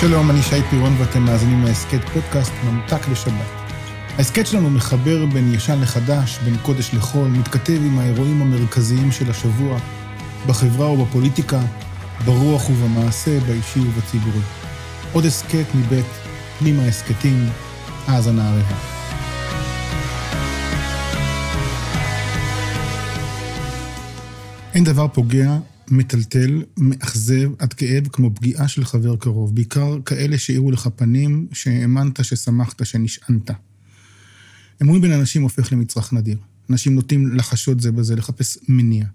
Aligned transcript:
שלום, 0.00 0.30
אני 0.30 0.42
שי 0.42 0.62
פירון 0.70 0.94
ואתם 0.98 1.22
מאזינים 1.22 1.64
להסכת 1.64 2.08
פודקאסט 2.12 2.52
ממתק 2.64 3.08
לשבת. 3.08 3.46
ההסכת 4.18 4.46
שלנו 4.46 4.70
מחבר 4.70 5.26
בין 5.26 5.54
ישן 5.54 5.80
לחדש, 5.80 6.38
בין 6.44 6.56
קודש 6.62 6.94
לחול, 6.94 7.28
מתכתב 7.28 7.80
עם 7.86 7.98
האירועים 7.98 8.42
המרכזיים 8.42 9.12
של 9.12 9.30
השבוע, 9.30 9.78
בחברה 10.46 10.90
ובפוליטיקה, 10.90 11.60
ברוח 12.24 12.70
ובמעשה, 12.70 13.40
באישי 13.40 13.80
ובציבורי. 13.80 14.40
עוד 15.12 15.24
הסכת 15.24 15.74
מבית 15.74 16.06
פנימה 16.58 16.82
הסכתים, 16.82 17.48
האזנה 18.06 18.48
ערבה. 18.48 18.76
אין 24.74 24.84
דבר 24.84 25.08
פוגע 25.08 25.56
מטלטל, 25.90 26.62
מאכזב 26.76 27.50
עד 27.58 27.72
כאב 27.72 28.08
כמו 28.08 28.34
פגיעה 28.34 28.68
של 28.68 28.84
חבר 28.84 29.16
קרוב, 29.16 29.54
בעיקר 29.54 29.98
כאלה 30.04 30.38
שהאירו 30.38 30.70
לך 30.70 30.88
פנים, 30.96 31.46
שהאמנת, 31.52 32.24
ששמחת, 32.24 32.86
שנשענת. 32.86 33.50
אמון 34.82 35.00
בין 35.00 35.12
אנשים 35.12 35.42
הופך 35.42 35.72
למצרך 35.72 36.12
נדיר. 36.12 36.38
אנשים 36.70 36.94
נוטים 36.94 37.36
לחשוד 37.36 37.80
זה 37.80 37.92
בזה, 37.92 38.16
לחפש 38.16 38.58
מניע. 38.68 39.06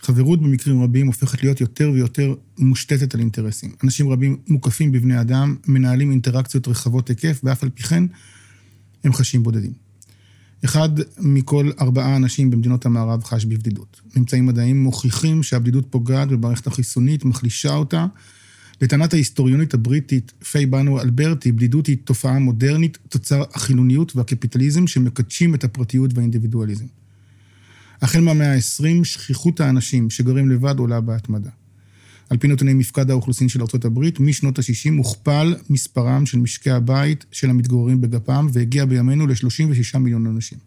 חברות 0.00 0.42
במקרים 0.42 0.82
רבים 0.82 1.06
הופכת 1.06 1.42
להיות 1.42 1.60
יותר 1.60 1.90
ויותר 1.94 2.34
מושתתת 2.58 3.14
על 3.14 3.20
אינטרסים. 3.20 3.72
אנשים 3.84 4.08
רבים 4.08 4.36
מוקפים 4.48 4.92
בבני 4.92 5.20
אדם, 5.20 5.56
מנהלים 5.68 6.10
אינטראקציות 6.10 6.68
רחבות 6.68 7.08
היקף, 7.08 7.40
ואף 7.44 7.62
על 7.62 7.70
פי 7.70 7.82
כן 7.82 8.04
הם 9.04 9.12
חשים 9.12 9.42
בודדים. 9.42 9.89
אחד 10.64 10.88
מכל 11.18 11.70
ארבעה 11.80 12.16
אנשים 12.16 12.50
במדינות 12.50 12.86
המערב 12.86 13.24
חש 13.24 13.44
בבדידות. 13.44 14.00
ממצאים 14.16 14.46
מדעיים 14.46 14.82
מוכיחים 14.82 15.42
שהבדידות 15.42 15.86
פוגעת 15.90 16.28
במערכת 16.28 16.66
החיסונית, 16.66 17.24
מחלישה 17.24 17.74
אותה. 17.74 18.06
לטענת 18.82 19.12
ההיסטוריונית 19.12 19.74
הבריטית 19.74 20.32
פיי 20.50 20.66
בנו 20.66 21.00
אלברטי, 21.00 21.52
בדידות 21.52 21.86
היא 21.86 21.96
תופעה 22.04 22.38
מודרנית, 22.38 22.98
תוצר 23.08 23.42
החילוניות 23.54 24.16
והקפיטליזם 24.16 24.86
שמקדשים 24.86 25.54
את 25.54 25.64
הפרטיות 25.64 26.10
והאינדיבידואליזם. 26.14 26.84
החל 28.02 28.20
מהמאה 28.20 28.54
ה-20, 28.54 29.04
שכיחות 29.04 29.60
האנשים 29.60 30.10
שגרים 30.10 30.50
לבד 30.50 30.78
עולה 30.78 31.00
בהתמדה. 31.00 31.50
על 32.30 32.36
פי 32.38 32.48
נתוני 32.48 32.74
מפקד 32.74 33.10
האוכלוסין 33.10 33.48
של 33.48 33.60
ארה"ב, 33.60 34.00
משנות 34.20 34.58
ה-60 34.58 34.96
הוכפל 34.96 35.54
מספרם 35.70 36.26
של 36.26 36.38
משקי 36.38 36.70
הבית 36.70 37.24
של 37.32 37.50
המתגוררים 37.50 38.00
בגפם, 38.00 38.46
והגיע 38.52 38.84
בימינו 38.84 39.26
ל-36 39.26 39.98
מיליון 39.98 40.26
אנשים. 40.26 40.58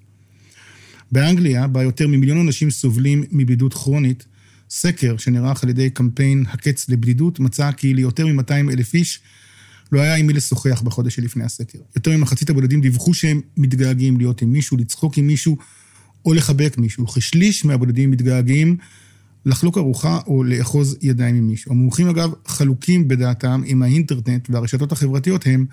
באנגליה, 1.11 1.67
בה 1.67 1.83
יותר 1.83 2.07
ממיליון 2.07 2.39
אנשים 2.39 2.71
סובלים 2.71 3.23
מבדידות 3.31 3.73
כרונית, 3.73 4.25
סקר 4.69 5.17
שנערך 5.17 5.63
על 5.63 5.69
ידי 5.69 5.89
קמפיין 5.89 6.45
הקץ 6.49 6.89
לבדידות, 6.89 7.39
מצא 7.39 7.71
כי 7.71 7.93
ליותר 7.93 8.27
מ-200 8.27 8.71
אלף 8.71 8.93
איש 8.93 9.19
לא 9.91 9.99
היה 9.99 10.15
עם 10.15 10.27
מי 10.27 10.33
לשוחח 10.33 10.81
בחודש 10.81 11.15
שלפני 11.15 11.43
הסקר. 11.43 11.79
יותר 11.95 12.17
ממחצית 12.17 12.49
הבודדים 12.49 12.81
דיווחו 12.81 13.13
שהם 13.13 13.41
מתגעגעים 13.57 14.17
להיות 14.17 14.41
עם 14.41 14.53
מישהו, 14.53 14.77
לצחוק 14.77 15.17
עם 15.17 15.27
מישהו 15.27 15.57
או 16.25 16.33
לחבק 16.33 16.77
מישהו. 16.77 17.07
כשליש 17.07 17.65
מהבודדים 17.65 18.11
מתגעגעים 18.11 18.77
לחלוק 19.45 19.77
ארוחה 19.77 20.19
או 20.27 20.43
לאחוז 20.43 20.97
ידיים 21.01 21.35
עם 21.35 21.47
מישהו. 21.47 21.71
המומחים 21.71 22.07
אגב 22.07 22.31
חלוקים 22.45 23.07
בדעתם 23.07 23.61
אם 23.65 23.83
האינטרנט 23.83 24.49
והרשתות 24.49 24.91
החברתיות 24.91 25.47
הם 25.47 25.65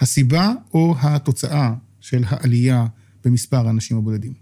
הסיבה 0.00 0.52
או 0.74 0.94
התוצאה 1.00 1.74
של 2.00 2.24
העלייה 2.26 2.86
במספר 3.24 3.66
האנשים 3.66 3.96
הבודדים. 3.96 4.32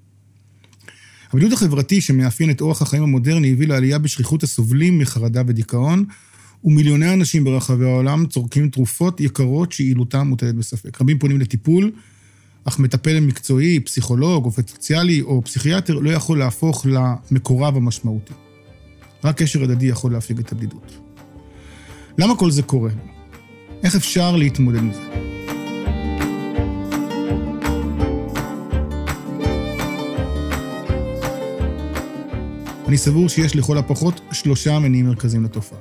הבידוד 1.33 1.53
החברתי 1.53 2.01
שמאפיין 2.01 2.51
את 2.51 2.61
אורח 2.61 2.83
החיים 2.83 3.03
המודרני 3.03 3.53
הביא 3.53 3.69
לעלייה 3.69 3.99
בשכיחות 3.99 4.43
הסובלים 4.43 4.99
מחרדה 4.99 5.43
ודיכאון, 5.47 6.05
ומיליוני 6.65 7.15
אנשים 7.15 7.45
ברחבי 7.45 7.85
העולם 7.85 8.27
צורכים 8.27 8.69
תרופות 8.69 9.21
יקרות 9.21 9.73
שיעילותן 9.73 10.21
מוטלת 10.21 10.55
בספק. 10.55 11.01
רבים 11.01 11.19
פונים 11.19 11.41
לטיפול, 11.41 11.93
אך 12.65 12.79
מטפל 12.79 13.21
מקצועי, 13.21 13.81
פסיכולוג, 13.81 14.45
עובד 14.45 14.69
סוציאלי 14.69 15.21
או 15.21 15.43
פסיכיאטר 15.45 15.95
לא 15.95 16.11
יכול 16.11 16.39
להפוך 16.39 16.87
למקורב 16.87 17.77
המשמעותי. 17.77 18.33
רק 19.25 19.43
קשר 19.43 19.63
הדדי 19.63 19.87
יכול 19.87 20.13
להפיג 20.13 20.39
את 20.39 20.53
הבדידות. 20.53 20.99
למה 22.19 22.37
כל 22.37 22.51
זה 22.51 22.63
קורה? 22.63 22.91
איך 23.83 23.97
אפשר 23.97 24.37
להתמודד 24.37 24.79
עם 24.79 24.93
זה? 24.93 25.01
אני 32.89 32.99
סבור 32.99 33.29
שיש 33.29 33.57
לכל 33.57 33.79
הפחות 33.79 34.21
שלושה 34.33 34.79
מניעים 34.79 35.07
מרכזיים 35.07 35.45
לתופעה. 35.45 35.79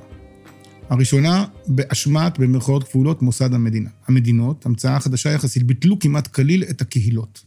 הראשונה, 0.90 1.44
באשמת, 1.66 2.38
במרכאות 2.38 2.84
כפולות, 2.84 3.22
מוסד 3.22 3.54
המדינה. 3.54 3.90
המדינות, 4.08 4.66
המצאה 4.66 5.00
חדשה 5.00 5.30
יחסית, 5.30 5.62
ביטלו 5.62 5.98
כמעט 5.98 6.26
כליל 6.26 6.64
את 6.70 6.80
הקהילות. 6.80 7.44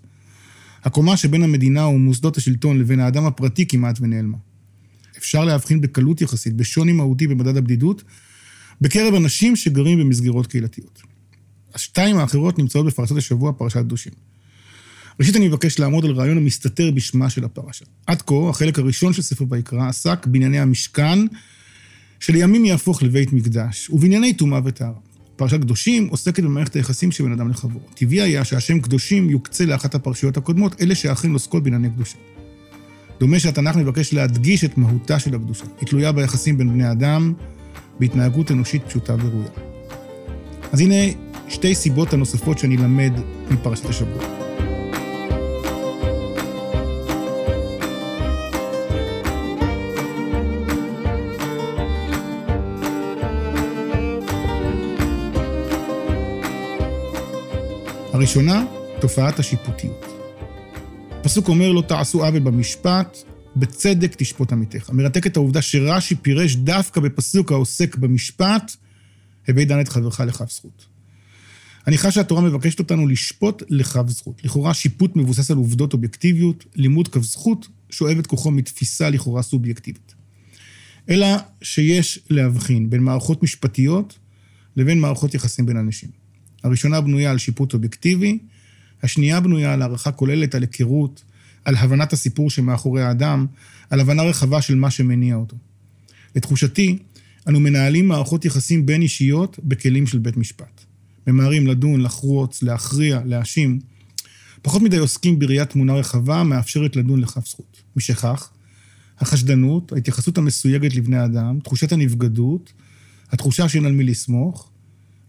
הקומה 0.83 1.17
שבין 1.17 1.43
המדינה 1.43 1.87
ומוסדות 1.87 2.37
השלטון 2.37 2.79
לבין 2.79 2.99
האדם 2.99 3.25
הפרטי 3.25 3.67
כמעט 3.67 3.97
ונעלמה. 4.01 4.37
אפשר 5.25 5.45
להבחין 5.45 5.81
בקלות 5.81 6.21
יחסית, 6.21 6.53
בשוני 6.55 6.91
מהותי 6.91 7.27
במדד 7.27 7.57
הבדידות, 7.57 8.03
בקרב 8.81 9.13
אנשים 9.13 9.55
שגרים 9.55 9.99
במסגרות 9.99 10.47
קהילתיות. 10.47 11.01
השתיים 11.73 12.17
האחרות 12.17 12.59
נמצאות 12.59 12.85
בפרשת 12.85 13.17
השבוע, 13.17 13.51
פרשת 13.57 13.79
קדושים. 13.79 14.13
ראשית, 15.19 15.35
אני 15.35 15.47
מבקש 15.47 15.79
לעמוד 15.79 16.05
על 16.05 16.11
רעיון 16.11 16.37
המסתתר 16.37 16.91
בשמה 16.91 17.29
של 17.29 17.43
הפרשה. 17.43 17.85
עד 18.07 18.21
כה, 18.21 18.49
החלק 18.49 18.79
הראשון 18.79 19.13
של 19.13 19.21
ספר 19.21 19.45
ויקרא 19.49 19.87
עסק 19.87 20.27
בענייני 20.27 20.59
המשכן, 20.59 21.19
שלימים 22.19 22.65
יהפוך 22.65 23.03
לבית 23.03 23.33
מקדש, 23.33 23.89
ובענייני 23.89 24.33
טומאה 24.33 24.59
וטהרה. 24.65 24.99
פרשת 25.35 25.61
קדושים 25.61 26.07
עוסקת 26.07 26.43
במערכת 26.43 26.75
היחסים 26.75 27.11
שבין 27.11 27.31
אדם 27.31 27.49
לחברו. 27.49 27.79
טבעי 27.95 28.21
היה 28.21 28.45
שהשם 28.45 28.79
קדושים 28.79 29.29
יוקצה 29.29 29.65
לאחת 29.65 29.95
הפרשיות 29.95 30.37
הקודמות, 30.37 30.81
אלה 30.81 30.95
שאכן 30.95 31.31
עוסקות 31.31 31.63
בענייני 31.63 31.89
קדושה. 31.89 32.17
דומה 33.19 33.39
שהתנ"ך 33.39 33.75
מבקש 33.75 34.13
להדגיש 34.13 34.63
את 34.63 34.77
מהותה 34.77 35.19
של 35.19 35.35
הקדושה. 35.35 35.65
היא 35.79 35.87
תלויה 35.87 36.11
ביחסים 36.11 36.57
בין 36.57 36.69
בני 36.73 36.91
אדם, 36.91 37.33
בהתנהגות 37.99 38.51
אנושית 38.51 38.83
פשוטה 38.87 39.15
וראויה. 39.19 39.49
אז 40.71 40.79
הנה 40.81 40.95
שתי 41.47 41.75
סיבות 41.75 42.13
הנוספות 42.13 42.59
שאני 42.59 42.77
למד 42.77 43.13
מפרשת 43.51 43.85
השבוע. 43.85 44.23
הראשונה, 58.13 58.63
תופעת 58.99 59.39
השיפוטיות. 59.39 60.14
הפסוק 61.35 61.49
אומר 61.49 61.71
לו, 61.71 61.81
תעשו 61.81 62.25
עוול 62.25 62.39
במשפט, 62.39 63.17
בצדק 63.55 64.15
תשפוט 64.17 64.51
עמיתך. 64.51 64.89
מרתק 64.89 65.27
את 65.27 65.37
העובדה 65.37 65.61
שרש"י 65.61 66.15
פירש 66.15 66.55
דווקא 66.55 67.01
בפסוק 67.01 67.51
העוסק 67.51 67.95
במשפט, 67.95 68.75
הביא 69.47 69.65
דן 69.65 69.81
את 69.81 69.89
חברך 69.89 70.19
לכף 70.19 70.51
זכות. 70.51 70.85
אני 71.87 71.97
חש 71.97 72.15
שהתורה 72.15 72.41
מבקשת 72.41 72.79
אותנו 72.79 73.07
לשפוט 73.07 73.63
לכף 73.69 74.03
זכות. 74.07 74.45
לכאורה 74.45 74.73
שיפוט 74.73 75.15
מבוסס 75.15 75.51
על 75.51 75.57
עובדות 75.57 75.93
אובייקטיביות, 75.93 76.65
לימוד 76.75 77.07
כף 77.07 77.21
זכות 77.21 77.67
שואב 77.89 78.17
את 78.17 78.27
כוחו 78.27 78.51
מתפיסה 78.51 79.09
לכאורה 79.09 79.41
סובייקטיבית. 79.41 80.15
אלא 81.09 81.27
שיש 81.61 82.19
להבחין 82.29 82.89
בין 82.89 83.03
מערכות 83.03 83.43
משפטיות 83.43 84.19
לבין 84.75 84.99
מערכות 84.99 85.33
יחסים 85.33 85.65
בין 85.65 85.77
אנשים. 85.77 86.09
הראשונה 86.63 87.01
בנויה 87.01 87.31
על 87.31 87.37
שיפוט 87.37 87.73
אובייקטיבי, 87.73 88.39
השנייה 89.05 89.39
בנויה 89.39 89.73
על 89.73 89.81
הערכה 89.81 90.11
כוללת, 90.11 90.55
על 90.55 90.61
היכרות, 90.61 91.23
על 91.65 91.75
הבנת 91.75 92.13
הסיפור 92.13 92.49
שמאחורי 92.49 93.03
האדם, 93.03 93.45
על 93.89 93.99
הבנה 93.99 94.23
רחבה 94.23 94.61
של 94.61 94.75
מה 94.75 94.91
שמניע 94.91 95.35
אותו. 95.35 95.57
לתחושתי, 96.35 96.97
אנו 97.47 97.59
מנהלים 97.59 98.07
מערכות 98.07 98.45
יחסים 98.45 98.85
בין 98.85 99.01
אישיות 99.01 99.59
בכלים 99.63 100.07
של 100.07 100.17
בית 100.17 100.37
משפט. 100.37 100.85
ממהרים 101.27 101.67
לדון, 101.67 102.01
לחרוץ, 102.01 102.63
להכריע, 102.63 103.21
להאשים. 103.25 103.79
פחות 104.61 104.81
מדי 104.81 104.97
עוסקים 104.97 105.39
בראיית 105.39 105.69
תמונה 105.69 105.93
רחבה 105.93 106.43
מאפשרת 106.43 106.95
לדון 106.95 107.21
לכף 107.21 107.47
זכות. 107.47 107.81
משכך, 107.95 108.49
החשדנות, 109.19 109.91
ההתייחסות 109.91 110.37
המסויגת 110.37 110.95
לבני 110.95 111.25
אדם, 111.25 111.59
תחושת 111.63 111.91
הנבגדות, 111.91 112.73
התחושה 113.31 113.69
שאין 113.69 113.85
על 113.85 113.91
מי 113.91 114.03
לסמוך, 114.03 114.69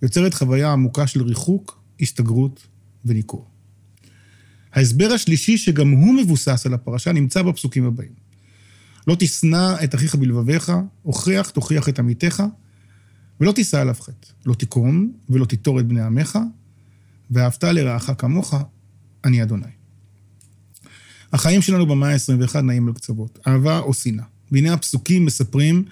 יוצרת 0.02 0.34
חוויה 0.34 0.73
עמוקה 0.73 1.06
של 1.06 1.23
ריחוק, 1.23 1.82
הסתגרות 2.00 2.67
וניכור. 3.05 3.56
ההסבר 4.76 5.12
השלישי, 5.12 5.58
שגם 5.58 5.90
הוא 5.90 6.14
מבוסס 6.14 6.67
על 6.67 6.75
הפרשה, 6.75 7.12
נמצא 7.12 7.43
בפסוקים 7.43 7.84
הבאים. 7.84 8.12
לא 9.06 9.17
תשנא 9.19 9.75
את 9.84 9.94
אחיך 9.94 10.14
בלבביך, 10.14 10.73
הוכיח, 11.02 11.50
תוכיח 11.50 11.88
את 11.88 11.99
עמיתך, 11.99 12.43
ולא 13.40 13.52
תישא 13.52 13.81
עליו 13.81 13.94
חטא. 13.94 14.28
לא 14.46 14.55
תקום 14.55 15.12
ולא 15.28 15.44
תיטור 15.44 15.81
את 15.81 15.87
בני 15.87 16.00
עמך, 16.00 16.38
ואהבת 17.31 17.64
לרעך 17.64 18.11
כמוך, 18.19 18.55
אני 19.25 19.43
אדוני. 19.43 19.67
החיים 21.32 21.62
שלנו 21.62 21.87
במאה 21.87 22.12
ה-21 22.12 22.61
נעים 22.61 22.88
על 22.88 22.94
קצוות, 22.94 23.38
אהבה 23.49 23.78
או 23.78 23.94
שנאה. 23.94 24.25
והנה 24.52 24.73
הפסוקים 24.73 25.25
מספרים 25.25 25.84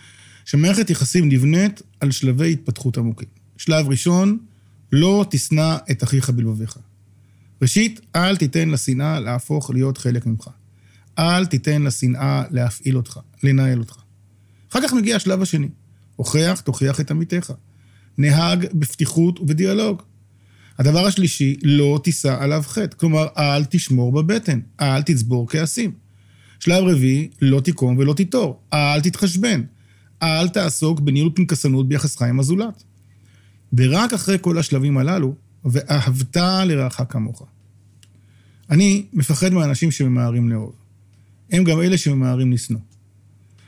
שמערכת 0.44 0.90
יחסים 0.90 1.28
נבנית 1.28 1.82
על 2.00 2.10
שלבי 2.10 2.52
התפתחות 2.52 2.98
עמוקים. 2.98 3.28
שלב 3.56 3.88
ראשון, 3.88 4.38
לא 4.92 5.26
תשנא 5.31 5.76
את 5.90 6.02
אחיך 6.02 6.31
בלבביך. 6.31 6.78
ראשית, 7.64 8.00
אל 8.16 8.37
תיתן 8.37 8.69
לשנאה 8.69 9.20
להפוך 9.20 9.70
להיות 9.70 9.99
חלק 9.99 10.26
ממך. 10.26 10.49
אל 11.19 11.46
תיתן 11.46 11.82
לשנאה 11.82 12.43
להפעיל 12.50 12.96
אותך, 12.96 13.20
לנהל 13.43 13.78
אותך. 13.78 13.96
אחר 14.70 14.81
כך 14.82 14.93
מגיע 14.93 15.16
השלב 15.16 15.43
השני. 15.43 15.69
הוכח, 16.16 16.62
תוכיח 16.64 17.00
את 17.00 17.11
עמיתך. 17.11 17.52
נהג 18.19 18.66
בפתיחות 18.75 19.40
ובדיאלוג. 19.40 20.02
הדבר 20.78 21.06
השלישי, 21.06 21.56
לא 21.62 22.00
תישא 22.05 22.37
עליו 22.40 22.62
חטא. 22.66 22.96
כלומר, 22.96 23.26
אל 23.38 23.64
תשמור 23.64 24.12
בבטן, 24.12 24.60
אל 24.81 25.02
תצבור 25.02 25.49
כעסים. 25.49 25.93
שלב 26.60 26.84
רביעי, 26.84 27.28
לא 27.40 27.60
תיקום 27.60 27.99
ולא 27.99 28.14
תיטור. 28.14 28.60
אל 28.72 29.00
תתחשבן. 29.00 29.62
אל 30.22 30.49
תעסוק 30.49 31.00
בניהול 31.00 31.31
פנקסנות 31.34 31.88
ביחסך 31.88 32.22
עם 32.22 32.40
הזולת. 32.40 32.84
ורק 33.72 34.12
אחרי 34.12 34.37
כל 34.40 34.58
השלבים 34.58 34.99
הללו, 34.99 35.34
ואהבת 35.64 36.37
לרעך 36.37 37.00
כמוך. 37.08 37.53
אני 38.70 39.06
מפחד 39.12 39.52
מאנשים 39.52 39.90
שממהרים 39.90 40.49
לאהוב. 40.49 40.72
הם 41.50 41.64
גם 41.64 41.81
אלה 41.81 41.99
שממהרים 41.99 42.52
לשנוא. 42.52 42.81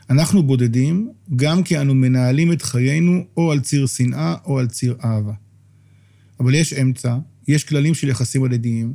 אנחנו 0.09 0.43
בודדים 0.43 1.11
גם 1.35 1.63
כי 1.63 1.81
אנו 1.81 1.95
מנהלים 1.95 2.51
את 2.51 2.61
חיינו 2.61 3.25
או 3.37 3.51
על 3.51 3.59
ציר 3.59 3.85
שנאה 3.87 4.35
או 4.45 4.59
על 4.59 4.67
ציר 4.67 4.95
אהבה. 5.03 5.33
אבל 6.39 6.55
יש 6.55 6.73
אמצע, 6.73 7.17
יש 7.47 7.63
כללים 7.63 7.93
של 7.93 8.09
יחסים 8.09 8.43
הדדיים, 8.43 8.93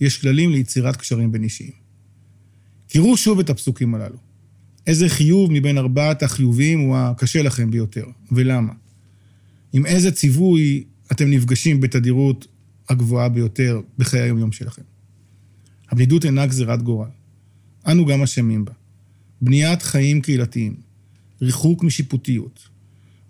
יש 0.00 0.18
כללים 0.18 0.50
ליצירת 0.50 0.96
קשרים 0.96 1.32
בין 1.32 1.44
אישיים. 1.44 1.72
קראו 2.88 3.16
שוב 3.16 3.38
את 3.38 3.50
הפסוקים 3.50 3.94
הללו. 3.94 4.16
איזה 4.86 5.08
חיוב 5.08 5.52
מבין 5.52 5.78
ארבעת 5.78 6.22
החיובים 6.22 6.80
הוא 6.80 6.96
הקשה 6.96 7.42
לכם 7.42 7.70
ביותר, 7.70 8.06
ולמה? 8.32 8.72
עם 9.72 9.86
איזה 9.86 10.12
ציווי 10.12 10.84
אתם 11.12 11.30
נפגשים 11.30 11.80
בתדירות 11.80 12.46
הגבוהה 12.88 13.28
ביותר 13.28 13.80
בחיי 13.98 14.20
היום-יום 14.20 14.52
שלכם. 14.52 14.82
הבדידות 15.90 16.24
אינה 16.24 16.46
גזירת 16.46 16.82
גורל. 16.82 17.08
אנו 17.86 18.06
גם 18.06 18.22
אשמים 18.22 18.64
בה. 18.64 18.72
בניית 19.40 19.82
חיים 19.82 20.20
קהילתיים, 20.20 20.76
ריחוק 21.42 21.82
משיפוטיות, 21.82 22.68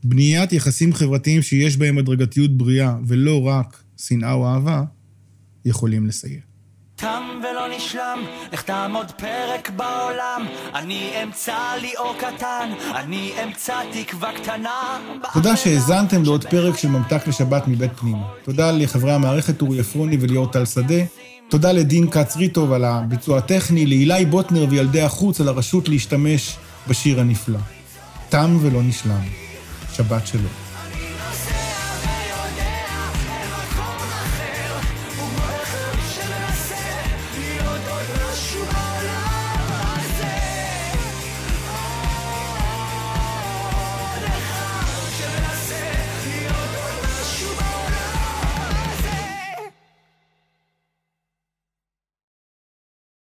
בניית 0.05 0.53
יחסים 0.53 0.93
חברתיים 0.93 1.43
שיש 1.43 1.77
בהם 1.77 1.99
הדרגתיות 1.99 2.57
בריאה 2.57 2.97
ולא 3.07 3.47
רק 3.47 3.83
שנאה 3.97 4.33
או 4.33 4.47
אהבה, 4.47 4.85
יכולים 5.65 6.07
לסייע. 6.07 6.41
תם 6.97 7.23
ולא 7.41 7.77
נשלם, 7.77 8.19
איך 8.53 8.63
תעמוד 8.63 9.11
פרק 9.11 9.71
בעולם, 9.71 10.47
אני 10.75 11.23
אמצא 11.23 11.59
לי 11.81 11.93
אור 11.99 12.15
קטן, 12.19 12.71
אני 12.95 13.33
אמצא 13.45 13.75
תקווה 13.93 14.33
קטנה. 14.33 14.99
תודה 15.33 15.57
שהאזנתם 15.57 16.23
לעוד 16.23 16.45
פרק 16.45 16.77
של 16.79 16.89
ממתק 16.89 17.29
לשבת 17.29 17.69
מבית 17.69 17.93
פנימה. 17.93 18.27
תודה 18.45 18.71
לחברי 18.73 19.13
המערכת 19.13 19.63
אורי 19.63 19.81
עפרוני 19.81 20.17
וליאור 20.21 20.53
טל 20.53 20.65
שדה. 20.65 21.05
תודה 21.49 21.73
לדין 21.73 22.11
כץ 22.11 22.37
ריטוב 22.37 22.73
על 22.73 22.85
הביצוע 22.85 23.39
הטכני, 23.39 23.87
לאילי 23.87 24.25
בוטנר 24.25 24.67
וילדי 24.71 25.03
החוץ 25.03 25.41
על 25.41 25.49
הרשות 25.49 25.89
להשתמש 25.89 26.57
בשיר 26.89 27.21
הנפלא. 27.21 27.59
תם 28.29 28.59
ולא 28.61 28.83
נשלם. 28.83 29.23
שבת 29.93 30.27
שלום. 30.27 30.66